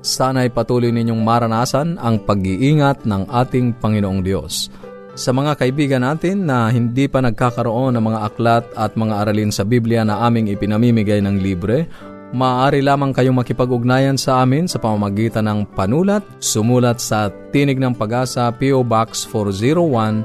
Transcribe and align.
Sana'y 0.00 0.48
patuloy 0.48 0.88
ninyong 0.88 1.20
maranasan 1.20 2.00
ang 2.00 2.24
pag-iingat 2.24 3.04
ng 3.04 3.28
ating 3.28 3.76
Panginoong 3.76 4.24
Diyos. 4.24 4.72
Sa 5.12 5.36
mga 5.36 5.60
kaibigan 5.60 6.00
natin 6.00 6.48
na 6.48 6.72
hindi 6.72 7.04
pa 7.04 7.20
nagkakaroon 7.20 7.92
ng 7.92 8.04
mga 8.08 8.20
aklat 8.24 8.64
at 8.72 8.96
mga 8.96 9.14
aralin 9.20 9.52
sa 9.52 9.68
Biblia 9.68 10.00
na 10.00 10.24
aming 10.24 10.48
ipinamimigay 10.48 11.20
ng 11.20 11.44
libre, 11.44 11.84
maaari 12.32 12.80
lamang 12.80 13.12
kayong 13.12 13.44
makipag-ugnayan 13.44 14.16
sa 14.16 14.40
amin 14.40 14.64
sa 14.64 14.80
pamamagitan 14.80 15.44
ng 15.44 15.68
panulat, 15.76 16.24
sumulat 16.40 16.96
sa 16.96 17.28
Tinig 17.52 17.76
ng 17.76 17.92
Pag-asa 17.92 18.48
PO 18.56 18.80
Box 18.80 19.28
401 19.28 20.24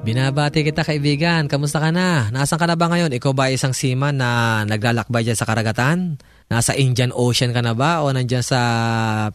Binabati 0.00 0.64
kita 0.64 0.80
kaibigan, 0.80 1.44
kamusta 1.46 1.76
ka 1.76 1.92
na? 1.92 2.32
Nasaan 2.32 2.58
ka 2.58 2.66
na 2.66 2.74
ba 2.74 2.88
ngayon? 2.88 3.12
Ikaw 3.12 3.32
ba 3.36 3.52
isang 3.52 3.76
seaman 3.76 4.16
na 4.16 4.62
naglalakbay 4.64 5.28
dyan 5.28 5.36
sa 5.36 5.44
karagatan? 5.44 6.16
Nasa 6.48 6.72
Indian 6.72 7.12
Ocean 7.12 7.52
ka 7.52 7.60
na 7.60 7.76
ba 7.76 8.00
o 8.00 8.08
nandyan 8.10 8.42
sa 8.42 8.60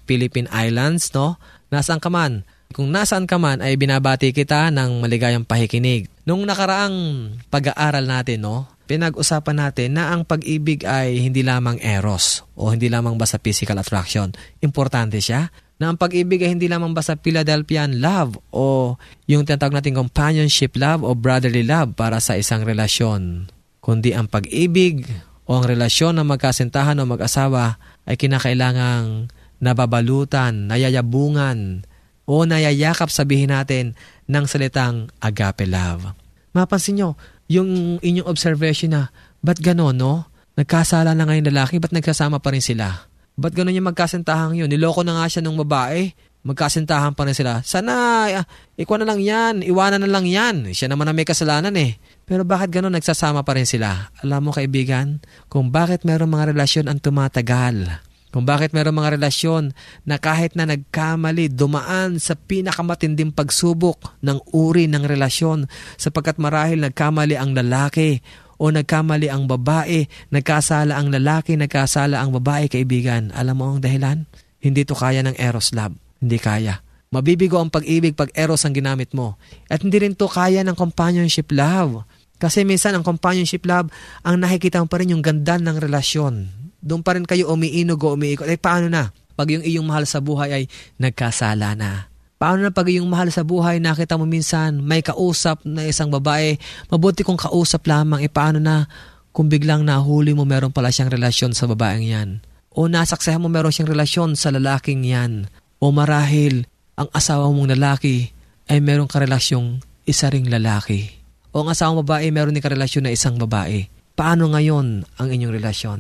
Philippine 0.09 0.49
Islands, 0.49 1.13
no? 1.13 1.37
Nasaan 1.69 2.01
ka 2.01 2.09
man? 2.09 2.43
Kung 2.73 2.89
nasaan 2.89 3.29
ka 3.29 3.37
man 3.37 3.61
ay 3.61 3.77
binabati 3.77 4.33
kita 4.33 4.73
ng 4.73 5.05
maligayang 5.05 5.45
pahikinig. 5.45 6.09
Nung 6.25 6.43
nakaraang 6.43 7.29
pag-aaral 7.53 8.09
natin, 8.09 8.43
no? 8.43 8.65
Pinag-usapan 8.89 9.69
natin 9.69 9.95
na 9.95 10.11
ang 10.11 10.25
pag-ibig 10.25 10.81
ay 10.81 11.17
hindi 11.21 11.45
lamang 11.45 11.77
eros 11.77 12.41
o 12.57 12.73
hindi 12.73 12.89
lamang 12.89 13.21
basta 13.21 13.37
physical 13.37 13.77
attraction. 13.77 14.33
Importante 14.65 15.21
siya 15.21 15.53
na 15.75 15.91
ang 15.91 15.97
pag-ibig 15.99 16.39
ay 16.39 16.55
hindi 16.55 16.71
lamang 16.71 16.95
basta 16.95 17.19
Philadelphian 17.19 17.99
love 17.99 18.39
o 18.55 18.95
yung 19.27 19.43
tinatawag 19.43 19.83
natin 19.83 19.99
companionship 19.99 20.79
love 20.79 21.03
o 21.03 21.11
brotherly 21.11 21.67
love 21.67 21.95
para 21.99 22.23
sa 22.23 22.39
isang 22.39 22.63
relasyon, 22.63 23.51
kundi 23.83 24.15
ang 24.15 24.31
pag-ibig 24.31 25.03
o 25.43 25.59
ang 25.59 25.67
relasyon 25.67 26.15
ng 26.15 26.27
magkasintahan 26.31 26.97
o 26.99 27.03
mag-asawa 27.03 27.75
ay 28.07 28.15
kinakailangang 28.15 29.27
nababalutan, 29.59 30.71
nayayabungan, 30.71 31.83
o 32.25 32.43
nayayakap 32.43 33.13
sabihin 33.13 33.53
natin 33.53 33.93
ng 34.25 34.45
salitang 34.49 35.13
agape 35.21 35.69
love. 35.69 36.17
Mapansin 36.57 36.97
nyo, 36.97 37.09
yung 37.45 38.01
inyong 38.01 38.25
observation 38.25 38.97
na, 38.97 39.13
ba't 39.45 39.61
gano'n, 39.61 39.93
no? 39.93 40.25
Nagkasala 40.57 41.13
na 41.13 41.27
ngayon 41.29 41.51
lalaki, 41.53 41.77
ba't 41.77 41.93
nagsasama 41.93 42.41
pa 42.41 42.49
rin 42.49 42.63
sila? 42.63 43.05
Ba't 43.35 43.51
ganun 43.51 43.75
yung 43.75 43.91
magkasintahan 43.91 44.55
yun? 44.55 44.71
Niloko 44.71 45.03
na 45.03 45.19
nga 45.19 45.27
siya 45.27 45.43
ng 45.43 45.59
babae. 45.67 46.15
Magkasintahan 46.45 47.17
pa 47.17 47.25
rin 47.27 47.35
sila. 47.35 47.59
Sana, 47.65 47.93
uh, 48.31 48.45
ikaw 48.79 49.01
na 49.01 49.09
lang 49.09 49.19
yan. 49.19 49.65
Iwanan 49.65 50.05
na 50.05 50.09
lang 50.09 50.23
yan. 50.23 50.71
Siya 50.71 50.87
naman 50.87 51.09
ang 51.09 51.17
may 51.17 51.27
kasalanan 51.27 51.73
eh. 51.75 51.97
Pero 52.23 52.47
bakit 52.47 52.71
ganun 52.71 52.95
nagsasama 52.95 53.43
pa 53.43 53.57
rin 53.57 53.67
sila? 53.67 54.13
Alam 54.23 54.49
mo 54.49 54.51
kaibigan, 54.53 55.19
kung 55.49 55.73
bakit 55.73 56.07
meron 56.07 56.31
mga 56.31 56.55
relasyon 56.55 56.85
ang 56.87 57.01
tumatagal. 57.01 58.05
Kung 58.35 58.43
bakit 58.43 58.75
meron 58.75 58.99
mga 58.99 59.15
relasyon 59.15 59.71
na 60.03 60.19
kahit 60.19 60.59
na 60.59 60.67
nagkamali, 60.67 61.47
dumaan 61.47 62.19
sa 62.19 62.35
pinakamatinding 62.35 63.31
pagsubok 63.31 64.19
ng 64.19 64.43
uri 64.51 64.91
ng 64.91 65.07
relasyon 65.07 65.71
sapagkat 65.95 66.35
marahil 66.35 66.83
nagkamali 66.83 67.39
ang 67.39 67.55
lalaki 67.55 68.19
o 68.55 68.71
nagkamali 68.71 69.27
ang 69.27 69.45
babae, 69.45 70.07
nagkasala 70.31 70.95
ang 70.95 71.11
lalaki, 71.11 71.59
nagkasala 71.59 72.19
ang 72.19 72.31
babae, 72.35 72.71
kaibigan. 72.71 73.31
Alam 73.35 73.55
mo 73.59 73.65
ang 73.75 73.79
dahilan? 73.83 74.27
Hindi 74.59 74.87
to 74.87 74.97
kaya 74.97 75.21
ng 75.21 75.37
eros 75.37 75.75
love. 75.75 75.93
Hindi 76.19 76.37
kaya. 76.39 76.81
Mabibigo 77.13 77.61
ang 77.61 77.69
pag-ibig 77.69 78.17
pag 78.17 78.33
eros 78.33 78.65
ang 78.65 78.73
ginamit 78.73 79.13
mo. 79.13 79.37
At 79.69 79.85
hindi 79.85 80.01
rin 80.01 80.17
to 80.17 80.25
kaya 80.25 80.65
ng 80.65 80.75
companionship 80.75 81.53
love. 81.53 82.03
Kasi 82.41 82.67
minsan 82.67 82.97
ang 82.97 83.05
companionship 83.05 83.63
love, 83.63 83.87
ang 84.25 84.41
nakikita 84.41 84.81
mo 84.81 84.87
pa 84.89 84.99
rin 84.99 85.13
yung 85.15 85.23
ganda 85.23 85.55
ng 85.55 85.77
relasyon. 85.79 86.49
Doon 86.81 87.01
pa 87.05 87.15
rin 87.15 87.23
kayo 87.23 87.53
umiinog 87.53 88.01
o 88.03 88.17
umiikot. 88.17 88.49
Eh 88.49 88.59
paano 88.59 88.91
na? 88.91 89.13
Pag 89.35 89.51
yung 89.51 89.63
iyong 89.63 89.87
mahal 89.87 90.07
sa 90.07 90.23
buhay 90.23 90.49
ay 90.51 90.63
nagkasala 90.95 91.75
na 91.75 92.14
Paano 92.35 92.67
na 92.67 92.71
pag 92.71 92.91
yung 92.91 93.07
mahal 93.07 93.31
sa 93.31 93.47
buhay, 93.47 93.79
nakita 93.79 94.19
mo 94.19 94.27
minsan, 94.27 94.83
may 94.83 94.99
kausap 94.99 95.63
na 95.63 95.87
isang 95.87 96.11
babae, 96.11 96.59
mabuti 96.91 97.23
kung 97.23 97.39
kausap 97.39 97.87
lamang, 97.87 98.19
e 98.19 98.27
paano 98.27 98.59
na 98.59 98.91
kung 99.31 99.47
biglang 99.47 99.87
nahuli 99.87 100.35
mo 100.35 100.43
meron 100.43 100.75
pala 100.75 100.91
siyang 100.91 101.07
relasyon 101.07 101.55
sa 101.55 101.63
babaeng 101.63 102.03
yan? 102.03 102.29
O 102.75 102.91
nasaksahan 102.91 103.39
mo 103.39 103.47
meron 103.47 103.71
siyang 103.71 103.87
relasyon 103.87 104.35
sa 104.35 104.51
lalaking 104.51 105.07
yan? 105.07 105.47
O 105.79 105.95
marahil, 105.95 106.67
ang 106.99 107.07
asawa 107.15 107.47
mong 107.47 107.71
lalaki 107.71 108.35
ay 108.67 108.83
meron 108.83 109.07
karelasyong 109.07 109.79
isa 110.03 110.27
ring 110.27 110.51
lalaki? 110.51 111.11
O 111.55 111.63
ang 111.63 111.71
asawang 111.71 112.03
babae 112.03 112.35
meron 112.35 112.51
din 112.51 112.59
karelasyon 112.59 113.07
na 113.07 113.15
isang 113.15 113.39
babae? 113.39 113.87
Paano 114.15 114.51
ngayon 114.51 115.07
ang 115.07 115.27
inyong 115.31 115.55
relasyon? 115.55 115.99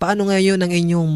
Paano 0.00 0.32
ngayon 0.32 0.64
ang 0.64 0.72
inyong 0.72 1.12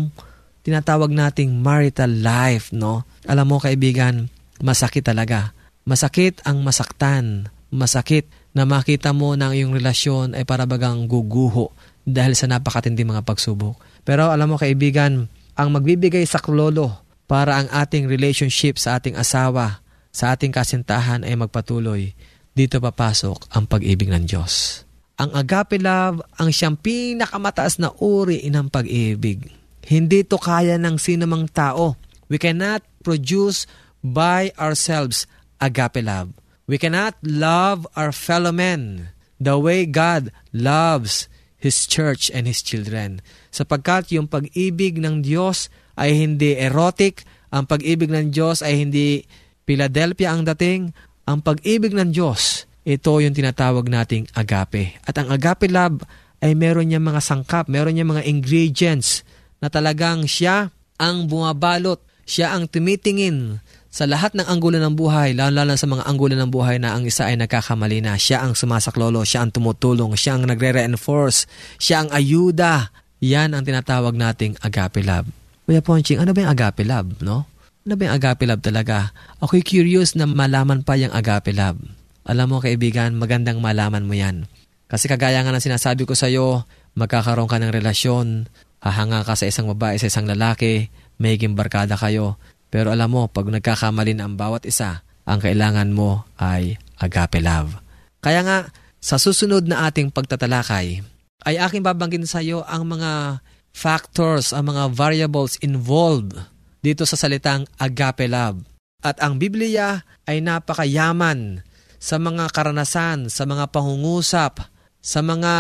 tinatawag 0.60 1.08
nating 1.08 1.56
marital 1.60 2.12
life, 2.20 2.68
no? 2.72 3.08
Alam 3.24 3.48
mo 3.48 3.56
kaibigan, 3.56 4.28
masakit 4.62 5.04
talaga. 5.06 5.52
Masakit 5.88 6.42
ang 6.44 6.60
masaktan. 6.62 7.48
Masakit 7.68 8.28
na 8.56 8.64
makita 8.64 9.12
mo 9.12 9.36
na 9.36 9.50
ang 9.50 9.54
iyong 9.54 9.76
relasyon 9.76 10.32
ay 10.32 10.48
para 10.48 10.64
bagang 10.64 11.04
guguho 11.04 11.72
dahil 12.08 12.32
sa 12.32 12.48
napakatindi 12.48 13.04
mga 13.04 13.24
pagsubok. 13.24 13.76
Pero 14.08 14.32
alam 14.32 14.48
mo 14.48 14.56
kaibigan, 14.56 15.28
ang 15.52 15.68
magbibigay 15.68 16.24
saklolo 16.24 16.96
para 17.28 17.60
ang 17.60 17.68
ating 17.68 18.08
relationship 18.08 18.80
sa 18.80 18.96
ating 18.96 19.20
asawa, 19.20 19.84
sa 20.08 20.32
ating 20.32 20.48
kasintahan 20.48 21.22
ay 21.28 21.36
magpatuloy, 21.36 22.16
dito 22.56 22.80
papasok 22.80 23.52
ang 23.52 23.68
pag-ibig 23.68 24.08
ng 24.08 24.24
Diyos. 24.24 24.82
Ang 25.20 25.34
agape 25.34 25.76
love 25.82 26.24
ang 26.40 26.48
siyang 26.48 26.78
pinakamataas 26.78 27.82
na 27.82 27.92
uri 28.00 28.46
ng 28.48 28.70
pag-ibig. 28.72 29.50
Hindi 29.84 30.22
to 30.24 30.40
kaya 30.40 30.80
ng 30.80 30.96
sinamang 30.96 31.50
tao. 31.50 31.98
We 32.30 32.38
cannot 32.40 32.86
produce 33.02 33.66
by 34.02 34.50
ourselves 34.58 35.26
agape 35.58 36.02
love. 36.02 36.34
We 36.68 36.76
cannot 36.76 37.16
love 37.24 37.88
our 37.96 38.12
fellow 38.12 38.52
men 38.52 39.10
the 39.40 39.56
way 39.56 39.88
God 39.88 40.30
loves 40.52 41.26
His 41.56 41.88
church 41.88 42.28
and 42.28 42.44
His 42.44 42.60
children. 42.60 43.24
Sapagkat 43.48 44.12
yung 44.12 44.28
pag-ibig 44.28 45.00
ng 45.00 45.24
Diyos 45.24 45.72
ay 45.98 46.14
hindi 46.14 46.54
erotic, 46.54 47.24
ang 47.48 47.64
pag-ibig 47.64 48.12
ng 48.12 48.30
Diyos 48.30 48.60
ay 48.60 48.84
hindi 48.84 49.24
Philadelphia 49.64 50.36
ang 50.36 50.44
dating, 50.44 50.92
ang 51.24 51.40
pag-ibig 51.40 51.92
ng 51.92 52.12
Diyos, 52.12 52.68
ito 52.88 53.20
yung 53.20 53.36
tinatawag 53.36 53.88
nating 53.88 54.28
agape. 54.32 54.96
At 55.04 55.16
ang 55.20 55.28
agape 55.28 55.68
love 55.68 56.04
ay 56.40 56.56
meron 56.56 56.88
niya 56.88 57.02
mga 57.02 57.20
sangkap, 57.20 57.68
meron 57.68 57.96
niya 57.96 58.06
mga 58.06 58.24
ingredients 58.24 59.26
na 59.58 59.68
talagang 59.68 60.24
siya 60.24 60.72
ang 60.96 61.26
bumabalot, 61.26 62.00
siya 62.24 62.56
ang 62.56 62.68
tumitingin 62.68 63.60
sa 63.88 64.04
lahat 64.04 64.36
ng 64.36 64.44
anggulo 64.44 64.76
ng 64.76 64.94
buhay, 64.94 65.32
lalo-lalo 65.32 65.72
sa 65.80 65.88
mga 65.88 66.04
anggulo 66.04 66.36
ng 66.36 66.52
buhay 66.52 66.76
na 66.76 66.92
ang 66.92 67.08
isa 67.08 67.24
ay 67.24 67.40
nagkakamali 67.40 68.04
na, 68.04 68.20
siya 68.20 68.44
ang 68.44 68.52
sumasaklolo, 68.52 69.24
siya 69.24 69.48
ang 69.48 69.50
tumutulong, 69.50 70.12
siya 70.12 70.36
ang 70.36 70.44
nagre-reinforce, 70.44 71.48
siya 71.80 72.04
ang 72.04 72.10
ayuda. 72.12 72.92
Yan 73.24 73.56
ang 73.56 73.64
tinatawag 73.64 74.12
nating 74.14 74.60
agape 74.60 75.00
love. 75.00 75.26
Kuya 75.64 75.80
Ponching, 75.80 76.20
ano 76.20 76.36
ba 76.36 76.44
yung 76.44 76.52
agape 76.52 76.84
love, 76.84 77.18
no? 77.24 77.48
Ano 77.88 77.92
ba 77.96 78.02
yung 78.04 78.14
agape 78.20 78.44
love 78.44 78.60
talaga? 78.60 79.16
Ako'y 79.40 79.64
curious 79.64 80.12
na 80.14 80.28
malaman 80.28 80.84
pa 80.84 80.94
yung 81.00 81.10
agape 81.10 81.56
love. 81.56 81.80
Alam 82.28 82.46
mo 82.52 82.56
kaibigan, 82.60 83.16
magandang 83.16 83.58
malaman 83.64 84.04
mo 84.04 84.12
yan. 84.12 84.44
Kasi 84.88 85.08
kagaya 85.08 85.40
nga 85.40 85.52
ng 85.52 85.64
sinasabi 85.64 86.04
ko 86.04 86.12
sa'yo, 86.12 86.68
magkakaroon 86.92 87.48
ka 87.48 87.56
ng 87.56 87.72
relasyon, 87.72 88.52
hahanga 88.84 89.24
ka 89.24 89.32
sa 89.32 89.48
isang 89.48 89.64
babae, 89.72 89.96
sa 89.96 90.12
isang 90.12 90.28
lalaki, 90.28 90.92
may 91.16 91.40
barkada 91.40 91.96
kayo, 91.96 92.36
pero 92.68 92.92
alam 92.92 93.08
mo, 93.08 93.28
pag 93.28 93.48
nagkakamali 93.48 94.16
na 94.16 94.28
ang 94.28 94.36
bawat 94.36 94.68
isa, 94.68 95.00
ang 95.28 95.40
kailangan 95.40 95.92
mo 95.92 96.24
ay 96.40 96.76
agape 97.00 97.40
love. 97.40 97.80
Kaya 98.20 98.44
nga, 98.44 98.58
sa 98.98 99.16
susunod 99.16 99.64
na 99.64 99.88
ating 99.88 100.12
pagtatalakay, 100.12 101.00
ay 101.46 101.54
aking 101.56 101.84
babanggitin 101.84 102.28
sa 102.28 102.42
iyo 102.42 102.66
ang 102.66 102.84
mga 102.84 103.40
factors, 103.70 104.50
ang 104.50 104.74
mga 104.74 104.90
variables 104.90 105.56
involved 105.62 106.34
dito 106.82 107.06
sa 107.06 107.14
salitang 107.14 107.64
agape 107.78 108.26
love. 108.26 108.60
At 108.98 109.22
ang 109.22 109.38
Biblia 109.38 110.02
ay 110.26 110.42
napakayaman 110.42 111.62
sa 112.02 112.18
mga 112.18 112.50
karanasan, 112.50 113.30
sa 113.30 113.46
mga 113.46 113.70
pangungusap, 113.70 114.66
sa 114.98 115.20
mga 115.22 115.54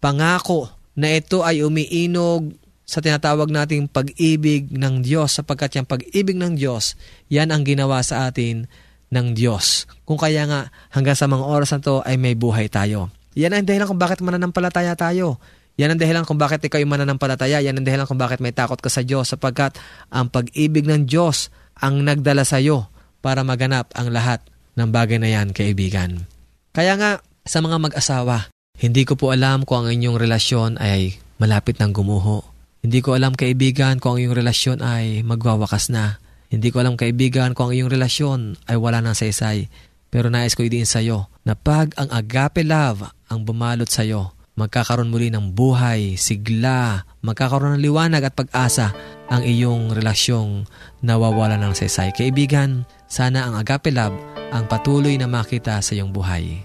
pangako 0.00 0.72
na 0.96 1.12
ito 1.12 1.44
ay 1.44 1.60
umiinog 1.60 2.56
sa 2.88 3.04
tinatawag 3.04 3.52
nating 3.52 3.92
pag-ibig 3.92 4.72
ng 4.72 5.04
Diyos 5.04 5.36
sapagkat 5.36 5.76
yung 5.76 5.84
pag-ibig 5.84 6.40
ng 6.40 6.56
Diyos, 6.56 6.96
yan 7.28 7.52
ang 7.52 7.60
ginawa 7.68 8.00
sa 8.00 8.32
atin 8.32 8.64
ng 9.12 9.26
Diyos. 9.36 9.84
Kung 10.08 10.16
kaya 10.16 10.48
nga 10.48 10.72
hanggang 10.96 11.12
sa 11.12 11.28
mga 11.28 11.44
oras 11.44 11.76
na 11.76 11.84
to 11.84 12.00
ay 12.00 12.16
may 12.16 12.32
buhay 12.32 12.72
tayo. 12.72 13.12
Yan 13.36 13.52
ang 13.52 13.68
dahilan 13.68 13.84
kung 13.84 14.00
bakit 14.00 14.24
mananampalataya 14.24 14.96
tayo. 14.96 15.36
Yan 15.76 15.92
ang 15.94 16.00
dahilan 16.00 16.24
kung 16.24 16.40
bakit 16.40 16.64
ikaw 16.64 16.80
ay 16.80 16.88
mananampalataya. 16.88 17.60
Yan 17.60 17.76
ang 17.76 17.84
dahilan 17.84 18.08
kung 18.08 18.16
bakit 18.16 18.40
may 18.40 18.56
takot 18.56 18.80
ka 18.80 18.88
sa 18.88 19.04
Diyos 19.04 19.36
sapagkat 19.36 19.76
ang 20.08 20.32
pag-ibig 20.32 20.88
ng 20.88 21.04
Diyos 21.04 21.52
ang 21.76 22.00
nagdala 22.00 22.48
sa 22.48 22.56
iyo 22.56 22.88
para 23.20 23.44
maganap 23.44 23.92
ang 23.92 24.08
lahat 24.08 24.40
ng 24.80 24.88
bagay 24.88 25.20
na 25.20 25.28
yan, 25.28 25.52
kaibigan. 25.52 26.24
Kaya 26.72 26.96
nga, 26.96 27.20
sa 27.44 27.60
mga 27.60 27.76
mag-asawa, 27.84 28.48
hindi 28.80 29.04
ko 29.04 29.12
po 29.12 29.28
alam 29.36 29.68
kung 29.68 29.84
ang 29.84 29.92
inyong 29.92 30.16
relasyon 30.16 30.70
ay 30.80 31.20
malapit 31.36 31.76
ng 31.78 31.92
gumuho 31.92 32.57
hindi 32.78 33.02
ko 33.02 33.18
alam 33.18 33.34
kaibigan 33.34 33.98
kung 33.98 34.16
ang 34.16 34.20
iyong 34.22 34.36
relasyon 34.38 34.78
ay 34.86 35.26
magwawakas 35.26 35.90
na. 35.90 36.22
Hindi 36.48 36.70
ko 36.70 36.80
alam 36.80 36.94
kaibigan 36.94 37.52
kung 37.52 37.70
ang 37.70 37.74
iyong 37.74 37.90
relasyon 37.92 38.40
ay 38.70 38.78
wala 38.78 39.02
nang 39.02 39.18
saysay. 39.18 39.66
Pero 40.08 40.32
nais 40.32 40.56
ko 40.56 40.64
idiin 40.64 40.88
sa 40.88 41.04
iyo 41.04 41.28
na 41.44 41.52
pag 41.52 41.92
ang 42.00 42.08
agape 42.08 42.64
love 42.64 43.04
ang 43.28 43.44
bumalot 43.44 43.90
sa 43.90 44.06
iyo, 44.06 44.32
magkakaroon 44.56 45.12
muli 45.12 45.28
ng 45.28 45.52
buhay, 45.52 46.16
sigla, 46.16 47.04
magkakaroon 47.20 47.76
ng 47.76 47.84
liwanag 47.84 48.24
at 48.24 48.34
pag-asa 48.34 48.96
ang 49.28 49.44
iyong 49.44 49.92
relasyong 49.92 50.64
nawawala 51.04 51.60
ng 51.60 51.76
saysay. 51.76 52.14
Kaibigan, 52.16 52.88
sana 53.04 53.44
ang 53.44 53.54
agape 53.60 53.92
love 53.92 54.16
ang 54.48 54.64
patuloy 54.64 55.20
na 55.20 55.28
makita 55.28 55.76
sa 55.84 55.92
iyong 55.92 56.08
buhay. 56.08 56.64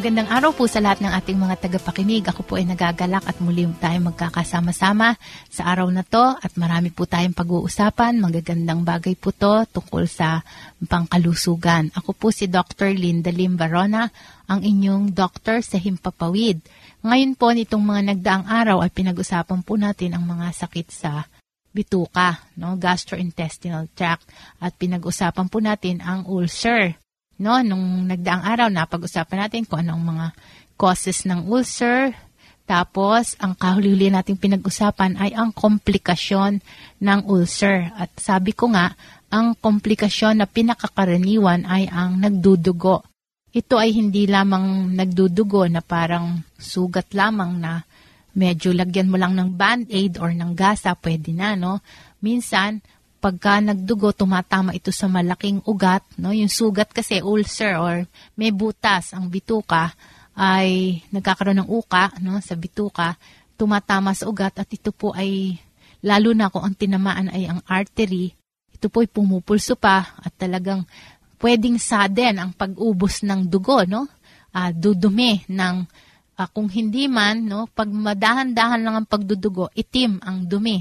Magandang 0.00 0.32
araw 0.32 0.56
po 0.56 0.64
sa 0.64 0.80
lahat 0.80 1.04
ng 1.04 1.12
ating 1.12 1.36
mga 1.36 1.60
tagapakinig. 1.60 2.24
Ako 2.24 2.40
po 2.40 2.56
ay 2.56 2.64
nagagalak 2.64 3.20
at 3.20 3.36
muli 3.36 3.68
tayong 3.68 4.08
magkakasama-sama 4.08 5.20
sa 5.52 5.68
araw 5.68 5.92
na 5.92 6.00
to 6.00 6.40
at 6.40 6.56
marami 6.56 6.88
po 6.88 7.04
tayong 7.04 7.36
pag-uusapan. 7.36 8.16
Magagandang 8.16 8.80
bagay 8.80 9.12
po 9.12 9.28
to 9.28 9.68
tungkol 9.68 10.08
sa 10.08 10.40
pangkalusugan. 10.80 11.92
Ako 11.92 12.16
po 12.16 12.32
si 12.32 12.48
Dr. 12.48 12.96
Linda 12.96 13.28
Lim 13.28 13.60
Barona, 13.60 14.08
ang 14.48 14.64
inyong 14.64 15.12
doktor 15.12 15.60
sa 15.60 15.76
Himpapawid. 15.76 16.64
Ngayon 17.04 17.36
po 17.36 17.52
nitong 17.52 17.84
mga 17.84 18.16
nagdaang 18.16 18.48
araw 18.48 18.80
ay 18.80 18.88
pinag-usapan 18.96 19.60
po 19.60 19.76
natin 19.76 20.16
ang 20.16 20.24
mga 20.24 20.48
sakit 20.56 20.88
sa 20.88 21.28
bituka, 21.76 22.40
no, 22.56 22.80
gastrointestinal 22.80 23.92
tract 23.92 24.24
at 24.64 24.72
pinag-usapan 24.80 25.52
po 25.52 25.60
natin 25.60 26.00
ang 26.00 26.24
ulcer. 26.24 26.96
No, 27.40 27.56
nung 27.64 28.04
nagdaang 28.04 28.44
araw, 28.44 28.68
napag-usapan 28.68 29.48
natin 29.48 29.64
kung 29.64 29.80
anong 29.80 30.04
mga 30.04 30.26
causes 30.76 31.24
ng 31.24 31.48
ulcer. 31.48 32.12
Tapos, 32.68 33.34
ang 33.40 33.56
kahuli-huli 33.56 34.12
nating 34.12 34.36
pinag-usapan 34.36 35.16
ay 35.16 35.32
ang 35.32 35.50
komplikasyon 35.50 36.60
ng 37.00 37.20
ulcer. 37.26 37.90
At 37.96 38.12
sabi 38.20 38.52
ko 38.52 38.68
nga, 38.70 38.92
ang 39.32 39.56
komplikasyon 39.56 40.38
na 40.38 40.46
pinakakaraniwan 40.46 41.64
ay 41.64 41.88
ang 41.88 42.20
nagdudugo 42.20 43.08
ito 43.50 43.74
ay 43.82 43.90
hindi 43.90 44.30
lamang 44.30 44.94
nagdudugo 44.94 45.66
na 45.66 45.82
parang 45.82 46.38
sugat 46.54 47.10
lamang 47.10 47.58
na 47.58 47.82
medyo 48.30 48.70
lagyan 48.70 49.10
mo 49.10 49.18
lang 49.18 49.34
ng 49.34 49.58
band-aid 49.58 50.22
or 50.22 50.30
ng 50.30 50.54
gasa, 50.54 50.94
pwede 51.02 51.34
na, 51.34 51.58
no? 51.58 51.82
Minsan, 52.22 52.78
pagka 53.20 53.60
nagdugo, 53.60 54.16
tumatama 54.16 54.72
ito 54.72 54.88
sa 54.88 55.04
malaking 55.06 55.60
ugat, 55.68 56.00
no? 56.16 56.32
Yung 56.32 56.48
sugat 56.48 56.88
kasi, 56.90 57.20
ulcer 57.20 57.76
or 57.76 58.08
may 58.34 58.48
butas, 58.48 59.12
ang 59.12 59.28
bituka, 59.28 59.92
ay 60.32 61.00
nagkakaroon 61.12 61.60
ng 61.60 61.68
uka, 61.68 62.16
no? 62.24 62.40
Sa 62.40 62.56
bituka, 62.56 63.20
tumatama 63.60 64.16
sa 64.16 64.24
ugat 64.24 64.56
at 64.56 64.68
ito 64.72 64.88
po 64.88 65.12
ay, 65.12 65.60
lalo 66.00 66.32
na 66.32 66.48
kung 66.48 66.64
ang 66.64 66.72
tinamaan 66.72 67.28
ay 67.28 67.44
ang 67.44 67.60
artery, 67.68 68.32
ito 68.72 68.88
po 68.88 69.04
ay 69.04 69.12
pumupulso 69.12 69.76
pa 69.76 70.16
at 70.24 70.32
talagang 70.40 70.88
pwedeng 71.44 71.76
sudden 71.76 72.40
ang 72.40 72.50
pag-ubos 72.56 73.20
ng 73.20 73.44
dugo, 73.44 73.84
no? 73.84 74.08
Uh, 74.50 74.72
dudumi 74.74 75.44
ng 75.46 75.86
uh, 76.40 76.48
kung 76.56 76.72
hindi 76.72 77.04
man, 77.04 77.44
no, 77.44 77.68
pag 77.68 77.92
madahan-dahan 77.92 78.80
lang 78.80 78.96
ang 78.96 79.06
pagdudugo, 79.06 79.68
itim 79.76 80.24
ang 80.24 80.48
dumi. 80.48 80.80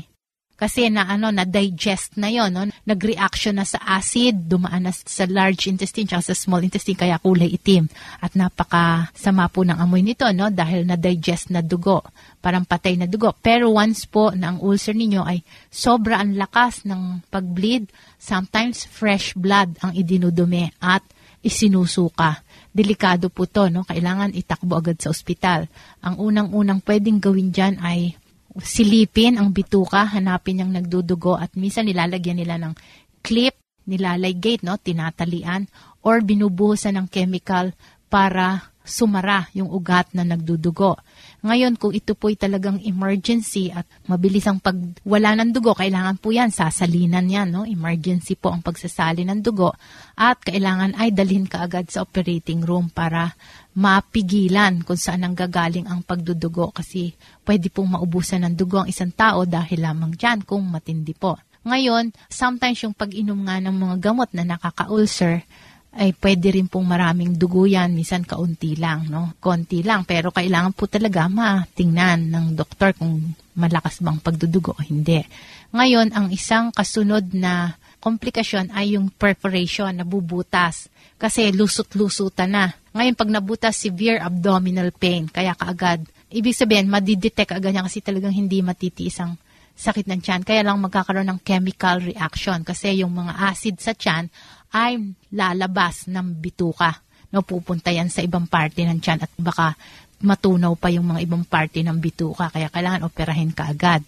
Kasi 0.59 0.91
na 0.91 1.07
ano 1.07 1.31
na 1.31 1.47
digest 1.47 2.19
na 2.19 2.27
'yon, 2.27 2.51
no? 2.51 2.67
Nagreaction 2.83 3.55
na 3.55 3.63
sa 3.63 3.79
acid, 3.79 4.51
dumaan 4.51 4.83
na 4.83 4.91
sa 4.91 5.23
large 5.23 5.71
intestine 5.71 6.11
sa 6.11 6.35
small 6.35 6.67
intestine 6.67 6.99
kaya 6.99 7.15
kulay 7.15 7.47
itim. 7.47 7.87
At 8.19 8.35
napaka 8.35 9.07
sama 9.15 9.47
po 9.47 9.63
ng 9.63 9.79
amoy 9.79 10.03
nito, 10.03 10.27
no? 10.35 10.51
Dahil 10.51 10.83
na 10.83 10.99
digest 10.99 11.47
na 11.47 11.63
dugo, 11.63 12.03
parang 12.43 12.67
patay 12.67 12.99
na 12.99 13.07
dugo. 13.07 13.31
Pero 13.39 13.71
once 13.71 14.03
po 14.03 14.35
na 14.35 14.51
ang 14.51 14.59
ulcer 14.59 14.91
ninyo 14.91 15.23
ay 15.23 15.39
sobra 15.71 16.19
ang 16.19 16.35
lakas 16.35 16.83
ng 16.83 17.23
pag-bleed, 17.31 17.87
sometimes 18.19 18.83
fresh 18.83 19.31
blood 19.39 19.79
ang 19.79 19.95
idinudumi 19.95 20.75
at 20.83 21.07
isinusuka. 21.39 22.43
Delikado 22.69 23.31
po 23.31 23.47
to, 23.47 23.71
no? 23.71 23.87
Kailangan 23.87 24.35
itakbo 24.35 24.75
agad 24.75 24.99
sa 24.99 25.09
ospital. 25.09 25.71
Ang 26.03 26.19
unang-unang 26.19 26.83
pwedeng 26.83 27.23
gawin 27.23 27.49
dyan 27.55 27.79
ay 27.79 28.19
silipin 28.57 29.37
ang 29.37 29.53
bituka, 29.53 30.09
hanapin 30.09 30.65
yung 30.65 30.73
nagdudugo 30.73 31.37
at 31.37 31.53
minsan 31.53 31.85
nilalagyan 31.85 32.41
nila 32.41 32.57
ng 32.57 32.73
clip, 33.21 33.53
nilaligate, 33.85 34.65
no, 34.65 34.81
tinatalian, 34.81 35.69
or 36.01 36.25
binubuhusan 36.25 36.97
ng 36.97 37.07
chemical 37.09 37.75
para 38.09 38.73
sumara 38.89 39.45
yung 39.53 39.69
ugat 39.69 40.09
na 40.17 40.25
nagdudugo. 40.25 40.97
Ngayon, 41.45 41.77
kung 41.77 41.93
ito 41.93 42.17
po'y 42.17 42.35
talagang 42.35 42.81
emergency 42.81 43.69
at 43.69 43.85
mabilis 44.09 44.49
ang 44.49 44.57
pagwala 44.59 45.37
ng 45.39 45.53
dugo, 45.53 45.77
kailangan 45.77 46.17
po 46.17 46.33
yan, 46.33 46.49
sasalinan 46.49 47.29
yan, 47.29 47.53
no? 47.53 47.63
Emergency 47.63 48.33
po 48.33 48.49
ang 48.49 48.65
pagsasali 48.65 49.23
ng 49.23 49.39
dugo 49.45 49.71
at 50.17 50.41
kailangan 50.41 50.97
ay 50.97 51.13
dalhin 51.13 51.45
ka 51.45 51.63
agad 51.63 51.87
sa 51.87 52.03
operating 52.03 52.65
room 52.65 52.89
para 52.89 53.37
mapigilan 53.79 54.83
kung 54.83 54.99
saan 54.99 55.23
ang 55.23 55.31
gagaling 55.31 55.87
ang 55.87 56.03
pagdudugo 56.03 56.75
kasi 56.75 57.15
pwede 57.47 57.71
pong 57.71 57.95
maubusan 57.95 58.43
ng 58.43 58.53
dugo 58.59 58.83
ang 58.83 58.91
isang 58.91 59.15
tao 59.15 59.47
dahil 59.47 59.79
lamang 59.79 60.19
dyan 60.19 60.43
kung 60.43 60.67
matindi 60.67 61.15
po. 61.15 61.39
Ngayon, 61.63 62.11
sometimes 62.27 62.83
yung 62.83 62.91
pag-inom 62.91 63.39
nga 63.47 63.63
ng 63.63 63.71
mga 63.71 63.95
gamot 64.11 64.29
na 64.35 64.43
nakaka-ulcer, 64.43 65.47
ay 65.89 66.13
pwede 66.21 66.53
rin 66.53 66.69
pong 66.69 66.85
maraming 66.85 67.33
dugo 67.33 67.65
yan, 67.65 67.97
minsan 67.97 68.21
kaunti 68.21 68.77
lang, 68.77 69.09
no? 69.09 69.33
Konti 69.41 69.81
lang, 69.81 70.05
pero 70.05 70.29
kailangan 70.29 70.75
po 70.77 70.85
talaga 70.85 71.25
matingnan 71.25 72.29
ng 72.29 72.45
doktor 72.53 72.93
kung 72.93 73.33
malakas 73.57 73.97
bang 73.97 74.21
pagdudugo 74.21 74.77
o 74.77 74.85
hindi. 74.85 75.25
Ngayon, 75.73 76.13
ang 76.13 76.29
isang 76.29 76.69
kasunod 76.69 77.33
na 77.33 77.73
komplikasyon 77.99 78.71
ay 78.71 78.95
yung 78.95 79.09
perforation, 79.11 79.91
nabubutas. 79.91 80.87
Kasi 81.19 81.51
lusot-lusutan 81.51 82.53
na. 82.53 82.78
Ngayon, 82.93 83.15
pag 83.15 83.29
nabutas, 83.29 83.77
severe 83.77 84.17
abdominal 84.17 84.89
pain. 84.89 85.29
Kaya 85.29 85.53
kaagad, 85.53 86.03
ibig 86.33 86.57
sabihin, 86.57 86.89
madidetect 86.89 87.53
agad 87.53 87.73
niya 87.73 87.85
kasi 87.85 88.01
talagang 88.01 88.33
hindi 88.33 88.65
matitiis 88.65 89.21
ang 89.21 89.37
sakit 89.79 90.11
ng 90.11 90.19
tiyan. 90.19 90.41
Kaya 90.43 90.61
lang 90.65 90.83
magkakaroon 90.83 91.29
ng 91.29 91.41
chemical 91.45 92.03
reaction 92.03 92.67
kasi 92.67 92.99
yung 92.99 93.15
mga 93.15 93.33
acid 93.47 93.79
sa 93.79 93.95
tiyan 93.95 94.27
ay 94.75 94.99
lalabas 95.31 96.11
ng 96.11 96.35
bituka. 96.41 96.99
No, 97.29 97.45
pupunta 97.45 97.93
yan 97.93 98.09
sa 98.09 98.25
ibang 98.25 98.49
parte 98.49 98.83
ng 98.83 98.99
tiyan 98.99 99.23
at 99.23 99.31
baka 99.37 99.77
matunaw 100.19 100.75
pa 100.75 100.91
yung 100.91 101.15
mga 101.15 101.23
ibang 101.23 101.47
parte 101.47 101.79
ng 101.79 101.95
bituka. 101.95 102.51
Kaya 102.51 102.67
kailangan 102.67 103.07
operahin 103.07 103.55
ka 103.55 103.71
agad. 103.71 104.03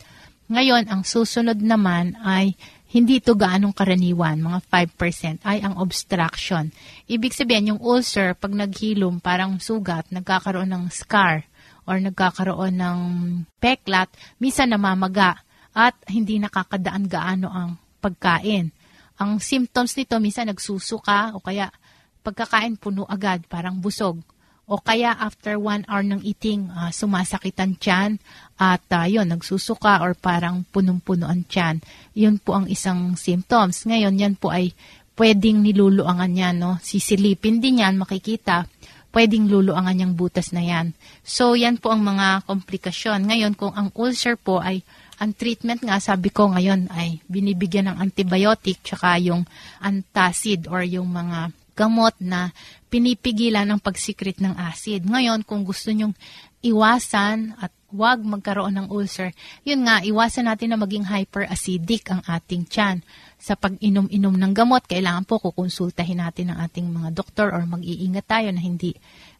Ngayon, 0.51 0.91
ang 0.91 1.07
susunod 1.07 1.55
naman 1.63 2.19
ay 2.19 2.59
hindi 2.91 3.23
ito 3.23 3.31
gaanong 3.39 3.71
karaniwan, 3.71 4.43
mga 4.43 4.59
5%, 4.67 5.47
ay 5.47 5.63
ang 5.63 5.79
obstruction. 5.79 6.75
Ibig 7.07 7.31
sabihin, 7.31 7.71
yung 7.71 7.81
ulcer, 7.81 8.35
pag 8.35 8.51
naghilom, 8.51 9.23
parang 9.23 9.63
sugat, 9.63 10.11
nagkakaroon 10.11 10.67
ng 10.75 10.85
scar 10.91 11.47
or 11.87 12.03
nagkakaroon 12.03 12.75
ng 12.75 12.99
peklat, 13.63 14.11
minsan 14.43 14.75
namamaga 14.75 15.39
at 15.71 15.95
hindi 16.11 16.35
nakakadaan 16.35 17.07
gaano 17.07 17.47
ang 17.47 17.79
pagkain. 18.03 18.75
Ang 19.15 19.39
symptoms 19.39 19.95
nito, 19.95 20.19
minsan 20.19 20.51
nagsusuka 20.51 21.31
o 21.31 21.39
kaya 21.39 21.71
pagkakain 22.27 22.75
puno 22.75 23.07
agad, 23.07 23.47
parang 23.47 23.79
busog. 23.79 24.19
O 24.71 24.79
kaya 24.79 25.11
after 25.19 25.59
one 25.59 25.83
hour 25.91 25.99
ng 25.99 26.23
eating, 26.23 26.71
uh, 26.71 26.87
sumasakit 26.95 27.59
ang 27.59 27.75
tiyan 27.75 28.11
at 28.55 28.79
uh, 28.95 29.03
yun, 29.03 29.27
nagsusuka 29.27 29.99
or 29.99 30.15
parang 30.15 30.63
punong-puno 30.71 31.27
ang 31.27 31.43
tiyan. 31.43 31.83
Yun 32.15 32.39
po 32.39 32.55
ang 32.55 32.71
isang 32.71 33.19
symptoms. 33.19 33.83
Ngayon, 33.83 34.15
yan 34.15 34.39
po 34.39 34.47
ay 34.47 34.71
pwedeng 35.19 35.59
niluluangan 35.59 36.31
yan. 36.31 36.55
No? 36.63 36.79
Sisilipin 36.79 37.59
din 37.59 37.83
yan, 37.83 37.99
makikita 37.99 38.71
pwedeng 39.11 39.51
luluangan 39.51 40.07
yung 40.07 40.13
butas 40.15 40.55
na 40.55 40.63
yan. 40.63 40.95
So, 41.21 41.53
yan 41.53 41.77
po 41.77 41.91
ang 41.91 42.01
mga 42.01 42.47
komplikasyon. 42.47 43.27
Ngayon, 43.27 43.53
kung 43.59 43.75
ang 43.75 43.91
ulcer 43.91 44.39
po 44.39 44.63
ay 44.63 44.81
ang 45.21 45.35
treatment 45.37 45.83
nga, 45.85 46.01
sabi 46.01 46.33
ko 46.33 46.49
ngayon 46.49 46.89
ay 46.89 47.21
binibigyan 47.29 47.91
ng 47.91 47.97
antibiotic 48.01 48.81
tsaka 48.81 49.21
yung 49.21 49.45
antacid 49.83 50.65
or 50.65 50.81
yung 50.81 51.11
mga 51.11 51.53
gamot 51.77 52.15
na 52.17 52.49
pinipigilan 52.91 53.63
ang 53.71 53.79
pagsikrit 53.79 54.43
ng 54.43 54.59
acid. 54.59 55.07
Ngayon, 55.07 55.47
kung 55.47 55.63
gusto 55.63 55.87
nyong 55.95 56.11
iwasan 56.59 57.55
at 57.55 57.71
huwag 57.87 58.19
magkaroon 58.19 58.75
ng 58.75 58.87
ulcer, 58.91 59.31
yun 59.63 59.87
nga, 59.87 60.03
iwasan 60.03 60.51
natin 60.51 60.75
na 60.75 60.77
maging 60.79 61.07
hyperacidic 61.07 62.11
ang 62.11 62.21
ating 62.27 62.67
tiyan. 62.67 62.99
Sa 63.39 63.55
pag-inom-inom 63.55 64.35
ng 64.35 64.53
gamot, 64.53 64.83
kailangan 64.85 65.23
po 65.23 65.39
kukonsultahin 65.39 66.19
natin 66.19 66.51
ang 66.51 66.67
ating 66.67 66.91
mga 66.91 67.15
doktor 67.15 67.55
or 67.55 67.63
mag-iingat 67.63 68.27
tayo 68.27 68.51
na 68.51 68.59
hindi 68.59 68.93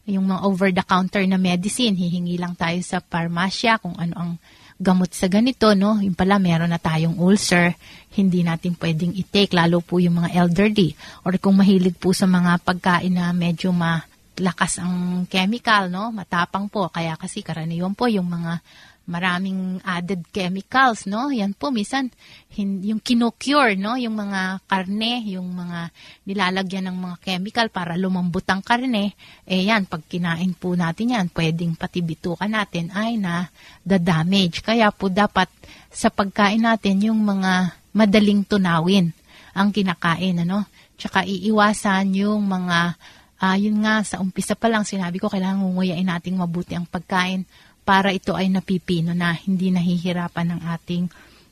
yung 0.08 0.26
mga 0.26 0.42
over-the-counter 0.42 1.22
na 1.30 1.38
medicine, 1.38 1.94
hihingi 1.94 2.34
lang 2.40 2.58
tayo 2.58 2.80
sa 2.82 2.98
parmasya 2.98 3.78
kung 3.78 3.94
ano 3.94 4.14
ang 4.18 4.32
gamot 4.80 5.12
sa 5.12 5.28
ganito, 5.28 5.72
no? 5.76 6.00
Yung 6.00 6.16
pala, 6.16 6.36
meron 6.40 6.70
na 6.72 6.80
tayong 6.80 7.18
ulcer, 7.18 7.76
hindi 8.16 8.44
natin 8.44 8.76
pwedeng 8.76 9.12
i-take, 9.16 9.56
lalo 9.56 9.80
po 9.80 9.98
yung 9.98 10.20
mga 10.22 10.36
elderly. 10.36 10.92
Or 11.24 11.36
kung 11.40 11.58
mahilig 11.58 11.96
po 11.96 12.12
sa 12.12 12.28
mga 12.28 12.60
pagkain 12.62 13.12
na 13.12 13.32
medyo 13.32 13.72
malakas 13.72 14.80
ang 14.80 15.24
chemical, 15.28 15.88
no? 15.88 16.12
Matapang 16.12 16.68
po. 16.68 16.88
Kaya 16.92 17.16
kasi 17.16 17.40
karaniwan 17.40 17.96
po 17.96 18.08
yung 18.08 18.28
mga 18.28 18.60
maraming 19.02 19.82
added 19.82 20.22
chemicals, 20.30 21.10
no? 21.10 21.28
Yan 21.34 21.58
po, 21.58 21.74
minsan, 21.74 22.10
hin, 22.54 22.78
yung 22.86 23.02
kinocure, 23.02 23.74
no? 23.74 23.98
Yung 23.98 24.14
mga 24.14 24.62
karne, 24.70 25.26
yung 25.26 25.50
mga 25.50 25.90
nilalagyan 26.28 26.86
ng 26.90 26.98
mga 26.98 27.16
chemical 27.18 27.66
para 27.74 27.98
lumambot 27.98 28.46
ang 28.46 28.62
karne, 28.62 29.18
eh 29.42 29.62
yan, 29.66 29.90
pag 29.90 30.06
kinain 30.06 30.54
po 30.54 30.78
natin 30.78 31.18
yan, 31.18 31.26
pwedeng 31.34 31.74
pati 31.74 31.98
bituka 31.98 32.46
natin 32.46 32.94
ay 32.94 33.18
na 33.18 33.50
da-damage. 33.82 34.62
Kaya 34.62 34.94
po 34.94 35.10
dapat 35.10 35.50
sa 35.90 36.08
pagkain 36.08 36.62
natin 36.62 37.02
yung 37.02 37.18
mga 37.20 37.74
madaling 37.92 38.46
tunawin 38.46 39.10
ang 39.52 39.74
kinakain, 39.74 40.46
ano? 40.46 40.64
Tsaka 40.96 41.26
iiwasan 41.26 42.14
yung 42.14 42.46
mga, 42.46 42.94
uh, 43.42 43.56
yun 43.58 43.82
nga, 43.82 44.06
sa 44.06 44.22
umpisa 44.22 44.54
pa 44.54 44.70
lang 44.70 44.86
sinabi 44.86 45.18
ko, 45.18 45.26
kailangan 45.26 45.60
ngunguyain 45.60 46.06
nating 46.06 46.38
mabuti 46.38 46.78
ang 46.78 46.86
pagkain 46.86 47.44
para 47.82 48.14
ito 48.14 48.34
ay 48.34 48.50
napipino 48.50 49.10
na 49.12 49.34
hindi 49.34 49.74
nahihirapan 49.74 50.56
ng 50.56 50.60
ating 50.78 51.04